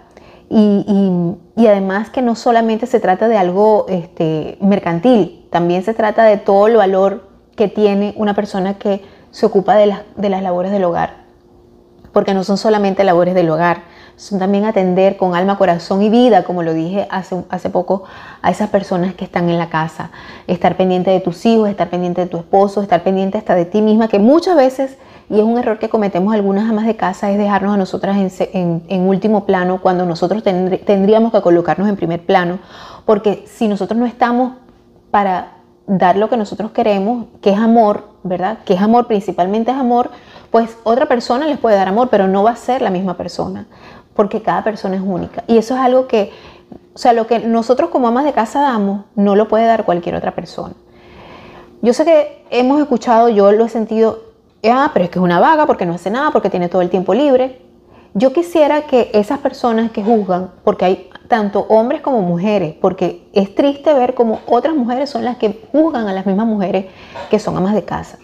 Y, 0.49 1.67
además 1.67 2.09
que 2.09 2.21
no 2.21 2.35
solamente 2.35 2.85
se 2.85 2.99
trata 2.99 3.27
de 3.27 3.38
algo 3.38 3.85
este, 3.89 4.57
mercantil, 4.61 5.45
también 5.51 5.83
se 5.83 5.94
trata 5.94 6.23
de 6.23 6.38
todo 6.38 6.67
el 6.67 6.77
valor 6.77 7.27
que 7.55 7.67
tiene 7.67 8.13
una 8.17 8.33
persona 8.33 8.75
que 8.75 9.04
se 9.31 9.45
ocupa 9.45 9.75
de 9.75 9.87
las, 9.87 10.01
de 10.16 10.30
las 10.30 10.42
labores 10.42 10.71
del 10.71 10.83
hogar. 10.83 11.25
Porque 12.13 12.33
no 12.33 12.44
son 12.44 12.57
solamente 12.57 13.04
labores 13.04 13.35
del 13.35 13.49
hogar, 13.49 13.81
son 14.16 14.39
también 14.39 14.66
atender 14.66 15.18
con 15.18 15.35
alma, 15.35 15.57
corazón 15.57 16.01
y 16.01 16.09
vida, 16.09 16.44
como 16.44 16.63
lo 16.63 16.73
dije 16.73 17.07
hace, 17.11 17.44
hace 17.49 17.69
poco, 17.69 18.04
a 18.42 18.49
esas 18.49 18.69
personas 18.69 19.13
que 19.13 19.25
están 19.25 19.49
en 19.49 19.59
la 19.59 19.69
casa. 19.69 20.09
Estar 20.47 20.75
pendiente 20.75 21.11
de 21.11 21.19
tus 21.19 21.45
hijos, 21.45 21.69
estar 21.69 21.89
pendiente 21.89 22.21
de 22.21 22.27
tu 22.27 22.37
esposo, 22.37 22.81
estar 22.81 23.04
pendiente 23.04 23.37
hasta 23.37 23.54
de 23.54 23.66
ti 23.66 23.81
misma, 23.81 24.07
que 24.07 24.18
muchas 24.18 24.56
veces 24.56 24.97
y 25.29 25.39
es 25.39 25.43
un 25.43 25.57
error 25.57 25.77
que 25.77 25.89
cometemos 25.89 26.33
algunas 26.33 26.69
amas 26.69 26.85
de 26.85 26.95
casa, 26.95 27.29
es 27.31 27.37
dejarnos 27.37 27.73
a 27.73 27.77
nosotras 27.77 28.17
en, 28.39 29.01
último 29.07 29.45
plano 29.45 29.81
cuando 29.81 30.05
nosotros 30.05 30.41
tendríamos 30.43 31.31
que 31.33 31.41
colocarnos 31.41 31.89
en 31.89 31.97
primer 31.97 32.25
plano, 32.25 32.59
porque 33.05 33.43
si 33.47 33.67
nosotros 33.67 33.99
no 33.99 34.05
estamos 34.05 34.53
para 35.11 35.53
dar 35.85 36.15
lo 36.17 36.29
que 36.29 36.37
nosotros 36.37 36.71
queremos, 36.71 37.25
que 37.41 37.49
es 37.49 37.57
amor, 37.57 38.05
¿verdad? 38.23 38.59
Que 38.65 38.75
es 38.75 38.81
amor, 38.81 39.07
principalmente 39.07 39.71
es 39.71 39.77
amor, 39.77 40.11
pues 40.49 40.77
otra 40.83 41.07
persona 41.07 41.45
les 41.45 41.57
puede 41.57 41.75
dar 41.75 41.89
amor, 41.89 42.07
pero 42.09 42.27
no 42.27 42.43
va 42.43 42.51
a 42.51 42.55
ser 42.55 42.81
la 42.81 42.89
misma 42.89 43.17
persona, 43.17 43.67
porque 44.13 44.41
cada 44.41 44.63
persona 44.63 44.95
es 44.95 45.01
única. 45.03 45.43
Y 45.47 45.57
eso 45.57 45.75
es 45.75 45.81
algo 45.81 46.07
que, 46.07 46.31
o 46.93 46.97
sea, 46.97 47.11
lo 47.11 47.27
que 47.27 47.39
nosotros 47.39 47.89
como 47.89 48.07
amas 48.07 48.23
de 48.23 48.31
casa 48.31 48.61
damos, 48.61 49.05
no 49.15 49.35
lo 49.35 49.49
puede 49.49 49.65
dar 49.65 49.83
cualquier 49.83 50.15
otra 50.15 50.33
persona. 50.33 50.73
Yo 51.81 51.93
sé 51.93 52.05
que 52.05 52.45
hemos 52.49 52.81
escuchado, 52.81 53.29
yo 53.29 53.51
lo 53.51 53.65
he 53.65 53.69
sentido 53.69 54.26
ah, 54.64 54.92
pero 54.94 55.06
es 55.06 55.11
que 55.11 55.19
es 55.19 55.23
una 55.23 55.40
vaga 55.40 55.66
porque 55.66 55.85
no 55.85 55.94
hace 55.94 56.09
nada, 56.09 56.31
porque 56.31 56.49
tiene 56.49 56.69
todo 56.69 56.81
el 56.81 56.90
tiempo 56.90 57.14
libre. 57.14 57.61
Yo 58.14 58.33
quisiera 58.33 58.81
que 58.81 59.11
esas 59.14 59.40
personas 59.40 59.92
que 59.92 60.04
juzgan, 60.04 60.52
porque 60.64 60.85
hay 60.85 61.09
tanto 61.28 61.66
hombres 61.69 62.02
como 62.02 62.21
mujeres, 62.21 62.73
porque 62.81 63.28
es 63.33 63.54
triste 63.54 63.94
ver 63.94 64.14
cómo 64.14 64.40
otras 64.47 64.76
mujeres 64.76 65.09
son 65.09 65.23
las 65.23 65.37
que 65.37 65.61
juzgan 65.71 66.07
a 66.07 66.14
las 66.14 66.26
mismas 66.26 66.47
mujeres 66.47 66.85
que 67.30 67.40
son 67.40 67.57
amas 67.57 67.76
de 67.76 67.83
casa. 67.83 68.18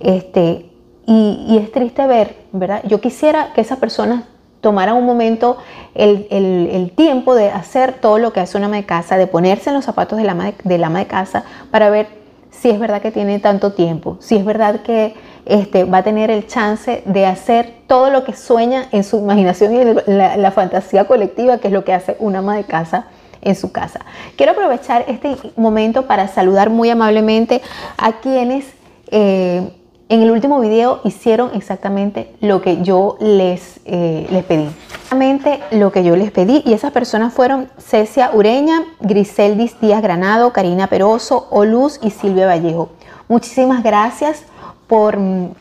Este, 0.00 0.70
y, 1.06 1.58
es 1.60 1.72
triste 1.72 2.06
ver, 2.06 2.36
¿verdad? 2.52 2.82
Yo 2.86 3.00
quisiera 3.00 3.52
que 3.52 3.60
esas 3.60 3.78
personas 3.78 4.24
tomaran 4.60 4.96
un 4.96 5.06
momento 5.06 5.56
el, 5.94 6.92
tiempo 6.96 7.34
de 7.34 7.50
hacer 7.50 7.94
todo 7.94 8.18
lo 8.18 8.32
que 8.32 8.40
hace 8.40 8.56
una 8.58 8.66
ama 8.66 8.76
de 8.76 8.84
casa, 8.84 9.16
de 9.16 9.26
ponerse 9.26 9.70
en 9.70 9.76
los 9.76 9.84
zapatos 9.84 10.18
del 10.18 10.28
ama 10.28 10.52
de, 10.64 10.84
ama 10.84 10.98
de 11.00 11.06
casa 11.06 11.44
para 11.70 11.90
ver 11.90 12.08
si 12.50 12.70
es 12.70 12.78
verdad 12.78 13.00
que 13.00 13.10
tiene 13.10 13.38
tanto 13.38 13.72
tiempo, 13.72 14.18
si 14.20 14.36
es 14.36 14.44
verdad 14.44 14.82
que 14.82 15.14
este, 15.46 15.84
va 15.84 15.98
a 15.98 16.02
tener 16.02 16.30
el 16.30 16.46
chance 16.46 17.02
de 17.06 17.26
hacer 17.26 17.72
todo 17.86 18.10
lo 18.10 18.24
que 18.24 18.34
sueña 18.34 18.86
en 18.92 19.04
su 19.04 19.18
imaginación 19.18 19.74
y 19.74 19.80
en 19.80 20.18
la, 20.42 20.50
fantasía 20.50 21.06
colectiva, 21.06 21.58
que 21.58 21.68
es 21.68 21.72
lo 21.72 21.84
que 21.84 21.92
hace 21.92 22.16
una 22.18 22.38
ama 22.38 22.56
de 22.56 22.64
casa 22.64 23.06
en 23.42 23.56
su 23.56 23.72
casa. 23.72 24.00
Quiero 24.36 24.52
aprovechar 24.52 25.04
este 25.08 25.36
momento 25.56 26.06
para 26.06 26.28
saludar 26.28 26.70
muy 26.70 26.90
amablemente 26.90 27.62
a 27.96 28.20
quienes 28.20 28.66
eh, 29.10 29.70
en 30.10 30.22
el 30.22 30.30
último 30.32 30.60
video 30.60 31.00
hicieron 31.04 31.52
exactamente 31.54 32.34
lo 32.40 32.60
que 32.60 32.82
yo 32.82 33.16
les, 33.20 33.80
eh, 33.84 34.26
les 34.30 34.44
pedí. 34.44 34.68
Exactamente 34.92 35.60
lo 35.70 35.92
que 35.92 36.02
yo 36.02 36.16
les 36.16 36.32
pedí 36.32 36.62
y 36.66 36.72
esas 36.72 36.92
personas 36.92 37.32
fueron 37.32 37.68
Cecia 37.78 38.30
Ureña, 38.32 38.82
Griseldis 39.00 39.80
Díaz 39.80 40.02
Granado, 40.02 40.52
Karina 40.52 40.88
Peroso, 40.88 41.46
Oluz 41.50 42.00
y 42.02 42.10
Silvia 42.10 42.46
Vallejo. 42.46 42.90
Muchísimas 43.28 43.84
gracias 43.84 44.44
por 44.90 45.16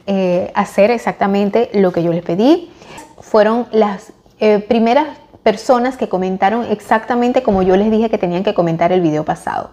eh, 0.07 0.51
hacer 0.55 0.89
exactamente 0.89 1.69
lo 1.75 1.91
que 1.91 2.01
yo 2.01 2.11
les 2.11 2.23
pedí. 2.23 2.71
Fueron 3.21 3.67
las 3.71 4.11
primeras 4.67 5.05
personas 5.43 5.97
que 5.97 6.09
comentaron 6.09 6.65
exactamente 6.71 7.43
como 7.43 7.61
yo 7.61 7.75
les 7.75 7.91
dije 7.91 8.09
que 8.09 8.17
tenían 8.17 8.43
que 8.43 8.55
comentar 8.55 8.91
el 8.91 9.01
video 9.01 9.23
pasado. 9.25 9.69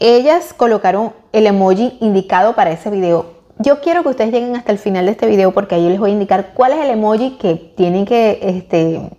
Ellas 0.00 0.52
colocaron 0.52 1.12
el 1.32 1.46
emoji 1.46 1.96
indicado 2.00 2.56
para 2.56 2.72
ese 2.72 2.90
video. 2.90 3.36
Yo 3.58 3.80
quiero 3.80 4.02
que 4.02 4.08
ustedes 4.08 4.32
lleguen 4.32 4.56
hasta 4.56 4.72
el 4.72 4.78
final 4.78 5.06
de 5.06 5.12
este 5.12 5.28
video 5.28 5.52
porque 5.52 5.76
ahí 5.76 5.88
les 5.88 6.00
voy 6.00 6.10
a 6.10 6.14
indicar 6.14 6.52
cuál 6.52 6.72
es 6.72 6.78
el 6.78 6.90
emoji 6.90 7.38
que 7.38 7.54
tienen 7.54 8.04
que, 8.04 8.40
este, 8.42 9.10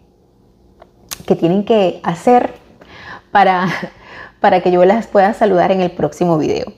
que, 1.26 1.36
tienen 1.38 1.64
que 1.64 2.02
hacer 2.04 2.54
para, 3.32 3.70
para 4.42 4.60
que 4.60 4.72
yo 4.72 4.84
las 4.84 5.08
pueda 5.08 5.34
saludar 5.34 5.72
en 5.72 5.80
el 5.80 5.92
próximo 5.92 6.38
video. 6.38 6.74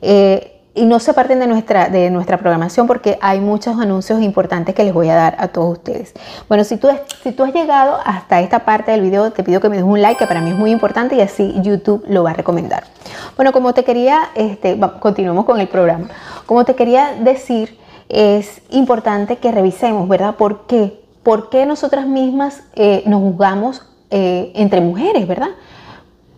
Eh, 0.00 0.53
y 0.74 0.86
no 0.86 0.98
se 0.98 1.14
parten 1.14 1.38
de 1.38 1.46
nuestra, 1.46 1.88
de 1.88 2.10
nuestra 2.10 2.38
programación 2.38 2.86
porque 2.86 3.16
hay 3.20 3.40
muchos 3.40 3.78
anuncios 3.78 4.20
importantes 4.20 4.74
que 4.74 4.82
les 4.82 4.92
voy 4.92 5.08
a 5.08 5.14
dar 5.14 5.36
a 5.38 5.48
todos 5.48 5.78
ustedes. 5.78 6.12
Bueno, 6.48 6.64
si 6.64 6.76
tú, 6.76 6.88
si 7.22 7.32
tú 7.32 7.44
has 7.44 7.54
llegado 7.54 7.98
hasta 8.04 8.40
esta 8.40 8.60
parte 8.60 8.90
del 8.90 9.00
video, 9.00 9.30
te 9.30 9.44
pido 9.44 9.60
que 9.60 9.68
me 9.68 9.76
des 9.76 9.84
un 9.84 10.02
like, 10.02 10.18
que 10.18 10.26
para 10.26 10.40
mí 10.40 10.50
es 10.50 10.56
muy 10.56 10.72
importante 10.72 11.14
y 11.14 11.20
así 11.20 11.54
YouTube 11.62 12.04
lo 12.08 12.24
va 12.24 12.30
a 12.30 12.34
recomendar. 12.34 12.84
Bueno, 13.36 13.52
como 13.52 13.72
te 13.72 13.84
quería, 13.84 14.30
este, 14.34 14.78
continuamos 14.98 15.44
con 15.44 15.60
el 15.60 15.68
programa. 15.68 16.08
Como 16.46 16.64
te 16.64 16.74
quería 16.74 17.14
decir, 17.20 17.78
es 18.08 18.60
importante 18.70 19.36
que 19.36 19.52
revisemos, 19.52 20.08
¿verdad? 20.08 20.34
¿Por 20.34 20.66
qué? 20.66 21.04
¿Por 21.22 21.50
qué 21.50 21.66
nosotras 21.66 22.06
mismas 22.06 22.64
eh, 22.74 23.02
nos 23.06 23.20
juzgamos 23.20 23.86
eh, 24.10 24.52
entre 24.56 24.80
mujeres, 24.80 25.26
¿verdad? 25.26 25.50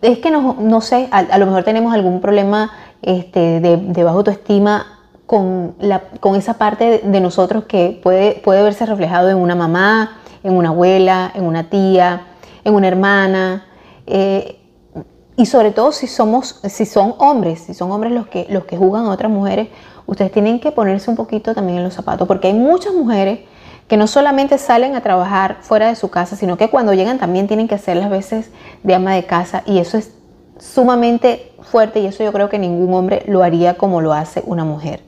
Es 0.01 0.19
que 0.19 0.29
no, 0.29 0.55
no 0.59 0.79
sé, 0.79 1.07
a 1.09 1.37
lo 1.39 1.47
mejor 1.47 1.63
tenemos 1.63 1.91
algún 1.91 2.21
problema 2.21 2.71
este, 3.01 3.59
de, 3.59 4.03
baja 4.03 4.15
autoestima 4.15 4.85
con, 5.25 5.75
la, 5.79 6.03
con 6.19 6.35
esa 6.35 6.55
parte 6.55 7.01
de 7.03 7.19
nosotros 7.19 7.65
que 7.65 7.99
puede, 8.01 8.41
puede 8.43 8.63
verse 8.63 8.85
reflejado 8.85 9.29
en 9.29 9.37
una 9.37 9.55
mamá, 9.55 10.19
en 10.43 10.53
una 10.53 10.69
abuela, 10.69 11.31
en 11.35 11.43
una 11.43 11.69
tía, 11.69 12.27
en 12.63 12.73
una 12.73 12.87
hermana. 12.87 13.65
Eh, 14.05 14.59
y 15.35 15.45
sobre 15.45 15.71
todo 15.71 15.91
si 15.91 16.07
somos, 16.07 16.59
si 16.63 16.85
son 16.85 17.13
hombres, 17.19 17.59
si 17.59 17.73
son 17.73 17.91
hombres 17.91 18.11
los 18.11 18.27
que, 18.27 18.47
los 18.49 18.65
que 18.65 18.77
juzgan 18.77 19.05
a 19.05 19.11
otras 19.11 19.31
mujeres, 19.31 19.67
ustedes 20.07 20.31
tienen 20.31 20.59
que 20.59 20.71
ponerse 20.71 21.09
un 21.11 21.15
poquito 21.15 21.53
también 21.53 21.77
en 21.77 21.83
los 21.83 21.93
zapatos, 21.93 22.27
porque 22.27 22.47
hay 22.47 22.53
muchas 22.53 22.93
mujeres 22.93 23.41
que 23.87 23.97
no 23.97 24.07
solamente 24.07 24.57
salen 24.57 24.95
a 24.95 25.01
trabajar 25.01 25.57
fuera 25.61 25.87
de 25.87 25.95
su 25.95 26.09
casa, 26.09 26.35
sino 26.35 26.57
que 26.57 26.69
cuando 26.69 26.93
llegan 26.93 27.19
también 27.19 27.47
tienen 27.47 27.67
que 27.67 27.75
hacer 27.75 27.97
las 27.97 28.09
veces 28.09 28.49
de 28.83 28.95
ama 28.95 29.13
de 29.13 29.25
casa 29.25 29.63
y 29.65 29.77
eso 29.79 29.97
es 29.97 30.13
sumamente 30.59 31.51
fuerte 31.61 31.99
y 31.99 32.05
eso 32.05 32.23
yo 32.23 32.31
creo 32.33 32.49
que 32.49 32.59
ningún 32.59 32.93
hombre 32.93 33.23
lo 33.27 33.43
haría 33.43 33.75
como 33.75 34.01
lo 34.01 34.13
hace 34.13 34.43
una 34.45 34.63
mujer. 34.65 35.01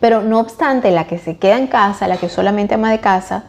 Pero 0.00 0.22
no 0.22 0.40
obstante, 0.40 0.90
la 0.90 1.06
que 1.06 1.18
se 1.18 1.36
queda 1.36 1.58
en 1.58 1.66
casa, 1.66 2.08
la 2.08 2.16
que 2.16 2.28
solamente 2.28 2.74
ama 2.74 2.90
de 2.90 3.00
casa, 3.00 3.44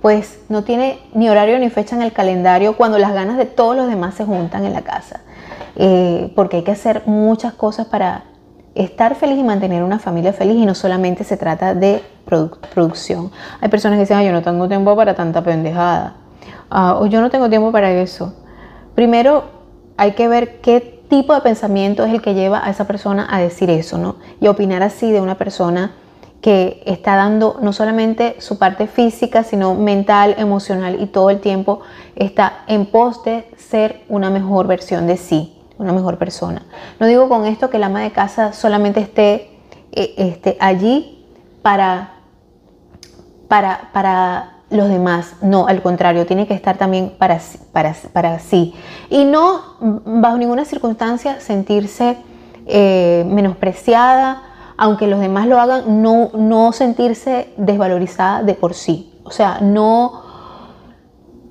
pues 0.00 0.40
no 0.48 0.64
tiene 0.64 0.98
ni 1.12 1.28
horario 1.28 1.58
ni 1.58 1.68
fecha 1.68 1.94
en 1.94 2.02
el 2.02 2.12
calendario 2.12 2.76
cuando 2.76 2.98
las 2.98 3.12
ganas 3.12 3.36
de 3.36 3.44
todos 3.44 3.76
los 3.76 3.86
demás 3.86 4.14
se 4.14 4.24
juntan 4.24 4.64
en 4.64 4.72
la 4.72 4.82
casa. 4.82 5.20
Eh, 5.76 6.32
porque 6.34 6.58
hay 6.58 6.62
que 6.64 6.72
hacer 6.72 7.02
muchas 7.06 7.52
cosas 7.52 7.86
para 7.86 8.24
estar 8.74 9.14
feliz 9.14 9.38
y 9.38 9.42
mantener 9.42 9.82
una 9.82 9.98
familia 9.98 10.32
feliz 10.32 10.56
y 10.56 10.64
no 10.64 10.74
solamente 10.74 11.24
se 11.24 11.36
trata 11.36 11.74
de 11.74 12.02
producción. 12.72 13.30
Hay 13.60 13.68
personas 13.68 13.96
que 13.96 14.02
dicen, 14.02 14.22
yo 14.22 14.32
no 14.32 14.42
tengo 14.42 14.68
tiempo 14.68 14.96
para 14.96 15.14
tanta 15.14 15.42
pendejada. 15.42 16.16
Ah, 16.70 16.96
o 16.98 17.06
yo 17.06 17.20
no 17.20 17.30
tengo 17.30 17.48
tiempo 17.50 17.72
para 17.72 17.90
eso. 17.90 18.34
Primero, 18.94 19.59
hay 20.00 20.12
que 20.12 20.28
ver 20.28 20.62
qué 20.62 21.02
tipo 21.10 21.34
de 21.34 21.42
pensamiento 21.42 22.06
es 22.06 22.14
el 22.14 22.22
que 22.22 22.32
lleva 22.32 22.64
a 22.64 22.70
esa 22.70 22.86
persona 22.86 23.28
a 23.30 23.38
decir 23.38 23.68
eso, 23.68 23.98
¿no? 23.98 24.16
Y 24.40 24.46
opinar 24.46 24.82
así 24.82 25.12
de 25.12 25.20
una 25.20 25.36
persona 25.36 25.92
que 26.40 26.82
está 26.86 27.16
dando 27.16 27.58
no 27.60 27.74
solamente 27.74 28.36
su 28.38 28.56
parte 28.56 28.86
física, 28.86 29.44
sino 29.44 29.74
mental, 29.74 30.36
emocional 30.38 31.02
y 31.02 31.06
todo 31.06 31.28
el 31.28 31.40
tiempo 31.40 31.82
está 32.16 32.64
en 32.66 32.86
pos 32.86 33.22
de 33.24 33.46
ser 33.58 34.00
una 34.08 34.30
mejor 34.30 34.66
versión 34.66 35.06
de 35.06 35.18
sí, 35.18 35.54
una 35.76 35.92
mejor 35.92 36.16
persona. 36.16 36.62
No 36.98 37.06
digo 37.06 37.28
con 37.28 37.44
esto 37.44 37.68
que 37.68 37.78
la 37.78 37.86
ama 37.86 38.00
de 38.00 38.10
casa 38.10 38.54
solamente 38.54 39.00
esté, 39.00 39.50
eh, 39.92 40.14
esté 40.16 40.56
allí 40.60 41.26
para, 41.60 42.14
para, 43.48 43.90
para 43.92 44.59
los 44.70 44.88
demás. 44.88 45.34
No, 45.42 45.66
al 45.66 45.82
contrario, 45.82 46.26
tiene 46.26 46.46
que 46.46 46.54
estar 46.54 46.78
también 46.78 47.12
para, 47.18 47.40
para, 47.72 47.94
para 48.12 48.38
sí. 48.38 48.74
Y 49.10 49.24
no, 49.24 49.60
bajo 49.80 50.38
ninguna 50.38 50.64
circunstancia, 50.64 51.40
sentirse 51.40 52.16
eh, 52.66 53.24
menospreciada, 53.26 54.42
aunque 54.76 55.06
los 55.06 55.20
demás 55.20 55.46
lo 55.46 55.60
hagan, 55.60 56.02
no, 56.02 56.30
no 56.34 56.72
sentirse 56.72 57.52
desvalorizada 57.56 58.42
de 58.42 58.54
por 58.54 58.74
sí. 58.74 59.12
O 59.24 59.30
sea, 59.30 59.60
no, 59.60 60.22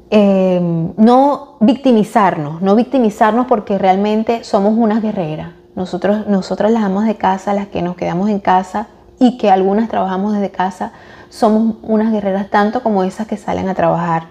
eh, 0.09 0.59
no 0.97 1.57
victimizarnos, 1.59 2.61
no 2.61 2.75
victimizarnos 2.75 3.45
porque 3.47 3.77
realmente 3.77 4.43
somos 4.43 4.73
unas 4.75 5.01
guerreras. 5.01 5.51
Nosotros, 5.75 6.27
nosotras 6.27 6.71
las 6.71 6.83
amas 6.83 7.05
de 7.05 7.15
casa, 7.15 7.53
las 7.53 7.67
que 7.67 7.81
nos 7.81 7.95
quedamos 7.95 8.29
en 8.29 8.39
casa 8.39 8.87
y 9.19 9.37
que 9.37 9.51
algunas 9.51 9.89
trabajamos 9.89 10.33
desde 10.33 10.49
casa, 10.51 10.93
somos 11.29 11.75
unas 11.83 12.11
guerreras 12.11 12.49
tanto 12.49 12.81
como 12.81 13.03
esas 13.03 13.27
que 13.27 13.37
salen 13.37 13.69
a 13.69 13.75
trabajar, 13.75 14.27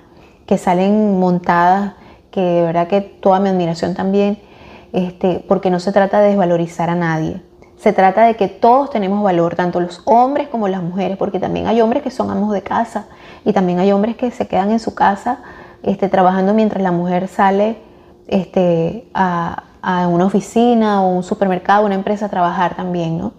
que 0.47 0.59
salen 0.59 1.19
montadas, 1.21 1.93
que 2.31 2.41
de 2.41 2.63
verdad 2.63 2.89
que 2.89 3.01
toda 3.01 3.39
mi 3.39 3.49
admiración 3.49 3.95
también, 3.95 4.39
este, 4.93 5.45
porque 5.47 5.71
no 5.71 5.81
se 5.81 5.93
trata 5.93 6.21
de 6.21 6.29
desvalorizar 6.29 6.91
a 6.91 6.95
nadie. 6.95 7.43
Se 7.77 7.93
trata 7.93 8.25
de 8.25 8.35
que 8.35 8.49
todos 8.49 8.91
tenemos 8.91 9.23
valor, 9.23 9.55
tanto 9.55 9.79
los 9.79 10.03
hombres 10.05 10.49
como 10.49 10.67
las 10.67 10.83
mujeres, 10.83 11.17
porque 11.17 11.39
también 11.39 11.69
hay 11.69 11.81
hombres 11.81 12.03
que 12.03 12.11
son 12.11 12.31
amos 12.31 12.53
de 12.53 12.63
casa 12.63 13.07
y 13.45 13.53
también 13.53 13.79
hay 13.79 13.93
hombres 13.93 14.17
que 14.17 14.31
se 14.33 14.49
quedan 14.49 14.73
en 14.73 14.81
su 14.81 14.95
casa 14.95 15.39
este, 15.83 16.09
trabajando 16.09 16.55
mientras 16.55 16.83
la 16.83 16.91
mujer 16.91 17.29
sale 17.29 17.79
este, 18.27 19.09
a, 19.15 19.63
a, 19.81 20.09
una 20.09 20.25
oficina 20.25 21.03
o 21.03 21.11
un 21.11 21.23
supermercado, 21.23 21.87
una 21.87 21.95
empresa 21.95 22.27
a 22.27 22.29
trabajar 22.29 22.75
también, 22.75 23.17
¿no? 23.17 23.33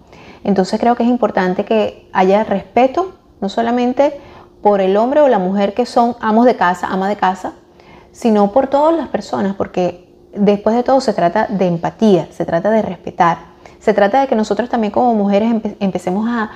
Entonces 0.44 0.80
creo 0.80 0.96
que 0.96 1.04
es 1.04 1.10
importante 1.10 1.66
que 1.66 2.10
haya 2.14 2.44
respeto 2.44 3.14
no 3.42 3.50
solamente 3.50 4.20
por 4.62 4.82
el 4.82 4.98
hombre 4.98 5.22
o 5.22 5.28
la 5.28 5.40
mujer 5.40 5.74
que 5.74 5.86
son 5.86 6.16
amos 6.20 6.46
de 6.46 6.56
casa, 6.56 6.88
ama 6.88 7.08
de 7.08 7.16
casa, 7.16 7.54
sino 8.12 8.52
por 8.52 8.68
todas 8.68 8.96
las 8.96 9.08
personas, 9.08 9.56
porque 9.56 10.10
después 10.34 10.76
de 10.76 10.84
todo 10.84 11.02
se 11.02 11.14
trata 11.14 11.48
de 11.48 11.68
empatía, 11.68 12.28
se 12.32 12.46
trata 12.46 12.70
de 12.70 12.82
respetar, 12.82 13.38
se 13.80 13.94
trata 13.94 14.22
de 14.22 14.28
que 14.28 14.36
nosotros 14.36 14.70
también 14.70 14.92
como 14.92 15.14
mujeres 15.16 15.54
empecemos 15.80 16.28
a, 16.30 16.52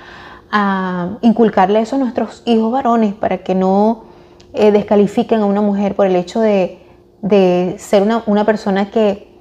inculcarle 1.22 1.80
eso 1.80 1.96
a 1.96 2.00
nuestros 2.00 2.44
hijos 2.46 2.72
varones 2.72 3.16
para 3.16 3.40
que 3.40 3.56
no 3.56 4.04
eh, 4.54 4.72
descalifiquen 4.72 5.42
a 5.42 5.46
una 5.46 5.62
mujer 5.62 5.96
por 5.96 6.06
el 6.06 6.16
hecho 6.16 6.42
de, 6.42 6.80
ser 7.80 8.04
una, 8.28 8.46
persona 8.46 8.92
que, 8.92 9.33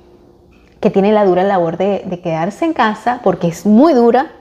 que, 0.82 0.90
tiene 0.90 1.12
la 1.12 1.24
dura 1.24 1.44
labor 1.44 1.76
de, 1.76 2.20
quedarse 2.22 2.64
en 2.64 2.72
casa, 2.72 3.20
porque 3.22 3.48
es 3.48 3.64
muy 3.64 3.94
dura, 3.94 4.32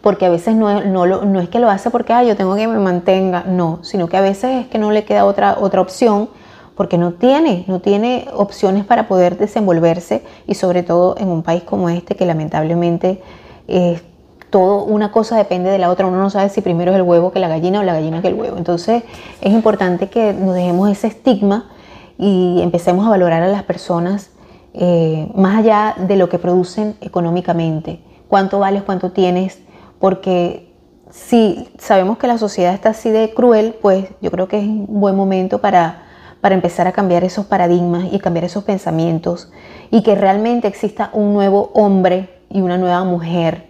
porque 0.00 0.26
a 0.26 0.30
veces 0.30 0.56
no, 0.56 0.80
no, 0.82 1.40
es 1.40 1.48
que 1.48 1.58
lo 1.58 1.70
hace 1.70 1.90
porque 1.90 2.14
yo 2.26 2.36
tengo 2.36 2.56
que 2.56 2.66
me 2.66 2.78
mantenga, 2.78 3.44
no, 3.46 3.78
sino 3.82 4.08
que 4.08 4.16
a 4.16 4.20
veces 4.20 4.64
es 4.64 4.66
que 4.68 4.78
no 4.78 4.90
le 4.90 5.04
queda 5.04 5.24
otra, 5.24 5.56
otra 5.60 5.80
opción 5.80 6.30
porque 6.76 6.96
no 6.96 7.12
tiene, 7.12 7.64
no 7.66 7.80
tiene 7.80 8.28
opciones 8.32 8.84
para 8.84 9.08
poder 9.08 9.36
desenvolverse 9.36 10.22
y 10.46 10.54
sobre 10.54 10.82
todo 10.82 11.16
en 11.18 11.28
un 11.28 11.42
país 11.42 11.64
como 11.64 11.88
este 11.88 12.14
que 12.14 12.24
lamentablemente 12.24 13.20
es 13.66 14.02
todo 14.50 14.84
una 14.84 15.10
cosa 15.10 15.36
depende 15.36 15.70
de 15.70 15.78
la 15.78 15.90
otra, 15.90 16.06
uno 16.06 16.18
no 16.18 16.30
sabe 16.30 16.48
si 16.48 16.60
primero 16.60 16.92
es 16.92 16.96
el 16.96 17.02
huevo 17.02 17.32
que 17.32 17.38
la 17.38 17.48
gallina 17.48 17.80
o 17.80 17.82
la 17.82 17.92
gallina 17.92 18.22
que 18.22 18.28
el 18.28 18.34
huevo. 18.34 18.56
Entonces 18.56 19.02
es 19.40 19.52
importante 19.52 20.08
que 20.08 20.32
nos 20.32 20.54
dejemos 20.54 20.88
ese 20.88 21.08
estigma 21.08 21.68
y 22.16 22.60
empecemos 22.62 23.06
a 23.06 23.10
valorar 23.10 23.42
a 23.42 23.48
las 23.48 23.64
personas 23.64 24.30
eh, 24.74 25.30
más 25.34 25.58
allá 25.58 25.94
de 25.98 26.16
lo 26.16 26.28
que 26.28 26.38
producen 26.38 26.96
económicamente. 27.00 28.00
Cuánto 28.28 28.58
vales, 28.58 28.82
cuánto 28.82 29.12
tienes, 29.12 29.58
porque 29.98 30.72
si 31.10 31.68
sabemos 31.78 32.18
que 32.18 32.26
la 32.26 32.38
sociedad 32.38 32.74
está 32.74 32.90
así 32.90 33.10
de 33.10 33.32
cruel, 33.34 33.74
pues 33.80 34.06
yo 34.20 34.30
creo 34.30 34.48
que 34.48 34.58
es 34.58 34.66
un 34.66 35.00
buen 35.00 35.16
momento 35.16 35.60
para, 35.60 36.02
para 36.40 36.54
empezar 36.54 36.86
a 36.86 36.92
cambiar 36.92 37.24
esos 37.24 37.46
paradigmas 37.46 38.12
y 38.12 38.18
cambiar 38.18 38.44
esos 38.44 38.64
pensamientos 38.64 39.50
y 39.90 40.02
que 40.02 40.14
realmente 40.14 40.68
exista 40.68 41.10
un 41.12 41.32
nuevo 41.32 41.70
hombre 41.74 42.42
y 42.50 42.60
una 42.60 42.76
nueva 42.76 43.04
mujer, 43.04 43.66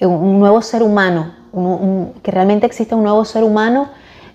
un 0.00 0.40
nuevo 0.40 0.60
ser 0.62 0.82
humano, 0.82 1.32
que 2.22 2.30
realmente 2.30 2.66
exista 2.66 2.96
un 2.96 3.02
nuevo 3.02 3.24
ser 3.24 3.44
humano 3.44 3.88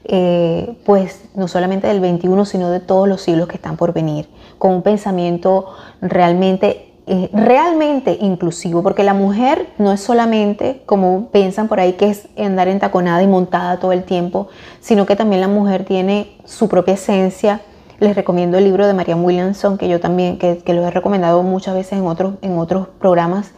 eh, 0.10 0.78
pues 0.86 1.26
no 1.36 1.50
solamente 1.50 1.88
del 1.88 2.00
21, 2.00 2.46
sino 2.46 2.70
de 2.70 2.80
todos 2.80 3.10
los 3.10 3.22
siglos 3.22 3.50
que 3.50 3.56
están 3.56 3.76
por 3.76 3.92
venir, 3.92 4.30
con 4.58 4.72
un 4.72 4.82
pensamiento 4.82 5.66
realmente, 6.02 6.94
eh, 7.08 7.30
realmente 7.34 8.18
inclusivo, 8.22 8.84
porque 8.84 9.04
la 9.04 9.14
mujer 9.14 9.68
no 9.78 9.92
es 9.92 10.00
solamente, 10.00 10.82
como 10.86 11.28
piensan 11.32 11.68
por 11.68 11.82
ahí, 11.82 11.94
que 11.94 12.10
es 12.10 12.30
andar 12.38 12.70
entaconada 12.70 13.22
y 13.22 13.28
montada 13.28 13.80
todo 13.80 13.92
el 13.92 14.04
tiempo, 14.04 14.48
sino 14.80 15.06
que 15.06 15.18
también 15.18 15.42
la 15.42 15.50
mujer 15.50 15.84
tiene 15.84 16.38
su 16.46 16.70
propia 16.70 16.94
esencia. 16.94 17.60
Les 18.00 18.16
recomiendo 18.16 18.58
el 18.58 18.64
libro 18.64 18.88
de 18.88 18.94
María 18.94 19.18
Williamson, 19.18 19.78
que 19.78 19.90
yo 19.90 20.00
también, 20.00 20.38
que, 20.38 20.62
lo 20.68 20.88
he 20.88 20.92
recomendado 20.92 21.44
muchas 21.44 21.76
veces 21.76 22.00
en 22.00 22.06
otros, 22.06 22.36
en 22.42 22.58
otros 22.58 22.88
programas, 23.00 23.52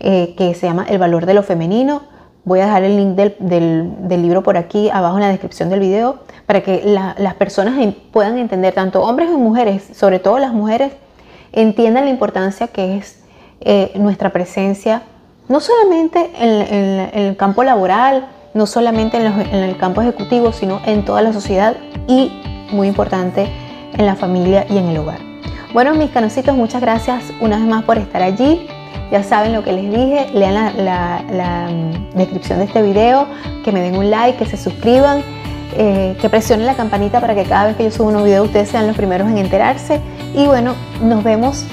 eh, 0.00 0.34
que 0.36 0.52
se 0.52 0.66
llama 0.66 0.84
El 0.86 0.98
valor 0.98 1.24
de 1.24 1.32
lo 1.32 1.42
femenino 1.42 2.15
Voy 2.46 2.60
a 2.60 2.66
dejar 2.66 2.84
el 2.84 2.96
link 2.96 3.16
del, 3.16 4.22
libro 4.22 4.44
por 4.44 4.56
aquí 4.56 4.88
abajo 4.88 5.16
en 5.16 5.22
la 5.22 5.30
descripción 5.30 5.68
del 5.68 5.80
video 5.80 6.20
para 6.46 6.60
que 6.60 6.80
las 6.84 7.34
personas 7.34 7.74
puedan 8.12 8.38
entender, 8.38 8.72
tanto 8.72 9.02
hombres 9.02 9.30
y 9.32 9.36
mujeres, 9.36 9.82
sobre 9.92 10.20
todo 10.20 10.38
las 10.38 10.52
mujeres, 10.52 10.92
entiendan 11.50 12.04
la 12.04 12.10
importancia 12.10 12.68
que 12.68 12.98
es 12.98 13.18
eh, 13.62 13.90
nuestra 13.96 14.30
presencia, 14.30 15.02
no 15.48 15.58
solamente 15.58 16.30
en, 16.38 17.20
el 17.20 17.36
campo 17.36 17.64
laboral, 17.64 18.28
no 18.54 18.66
solamente 18.66 19.16
en, 19.16 19.26
en 19.26 19.64
el 19.64 19.76
campo 19.76 20.00
ejecutivo, 20.00 20.52
sino 20.52 20.80
en 20.86 21.04
toda 21.04 21.22
la 21.22 21.32
sociedad 21.32 21.74
y, 22.06 22.30
muy 22.70 22.86
importante, 22.86 23.48
en 23.92 24.06
la 24.06 24.14
familia 24.14 24.66
y 24.70 24.78
en 24.78 24.86
el 24.86 24.98
hogar. 24.98 25.18
Bueno, 25.72 25.94
mis 25.94 26.12
canositos, 26.12 26.56
muchas 26.56 26.80
gracias 26.80 27.24
una 27.40 27.56
vez 27.56 27.66
más 27.66 27.82
por 27.82 27.98
estar 27.98 28.22
allí. 28.22 28.68
Ya 29.10 29.22
saben 29.22 29.52
lo 29.52 29.62
que 29.62 29.72
les 29.72 29.84
dije, 29.84 30.26
lean 30.34 30.54
la, 30.84 31.68
mm, 31.70 32.16
descripción 32.16 32.58
de 32.58 32.64
este 32.64 32.82
video, 32.82 33.26
que 33.64 33.70
me 33.70 33.80
den 33.80 33.96
un 33.96 34.10
like, 34.10 34.38
que 34.38 34.46
se 34.46 34.56
suscriban, 34.56 35.22
eh, 35.76 36.16
que 36.20 36.28
presionen 36.28 36.66
la 36.66 36.74
campanita 36.74 37.20
para 37.20 37.34
que 37.34 37.44
cada 37.44 37.66
vez 37.66 37.76
que 37.76 37.84
yo 37.84 37.90
suba 37.90 38.08
un 38.08 38.24
video 38.24 38.42
ustedes 38.44 38.68
sean 38.68 38.86
los 38.86 38.96
primeros 38.96 39.28
en 39.28 39.38
enterarse. 39.38 40.00
Y 40.34 40.46
bueno, 40.46 40.74
nos 41.02 41.22
vemos 41.22 41.64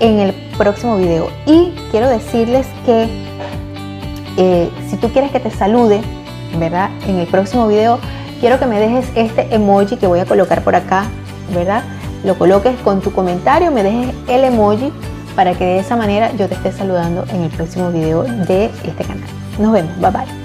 en 0.00 0.20
el 0.20 0.32
próximo 0.56 0.96
video. 0.96 1.28
Y 1.46 1.72
quiero 1.90 2.08
decirles 2.08 2.66
que 2.86 3.08
eh, 4.36 4.70
si 4.88 4.96
tú 4.96 5.10
quieres 5.10 5.30
que 5.30 5.40
te 5.40 5.50
salude, 5.50 6.00
¿verdad? 6.58 6.90
En 7.06 7.18
el 7.18 7.26
próximo 7.26 7.68
video, 7.68 7.98
quiero 8.40 8.58
que 8.58 8.66
me 8.66 8.80
dejes 8.80 9.06
este 9.14 9.54
emoji 9.54 9.96
que 9.96 10.06
voy 10.06 10.20
a 10.20 10.24
colocar 10.24 10.62
por 10.62 10.74
acá, 10.76 11.04
¿verdad? 11.54 11.82
Lo 12.24 12.38
coloques 12.38 12.74
con 12.82 13.00
tu 13.00 13.12
comentario, 13.12 13.70
me 13.70 13.82
dejes 13.82 14.14
el 14.28 14.44
emoji 14.44 14.92
para 15.34 15.54
que 15.54 15.64
de 15.64 15.78
esa 15.78 15.96
manera 15.96 16.32
yo 16.36 16.48
te 16.48 16.54
esté 16.54 16.72
saludando 16.72 17.24
en 17.30 17.42
el 17.42 17.50
próximo 17.50 17.90
video 17.90 18.22
de 18.22 18.66
este 18.66 19.04
canal. 19.04 19.28
Nos 19.58 19.72
vemos, 19.72 19.96
bye 20.00 20.10
bye. 20.10 20.43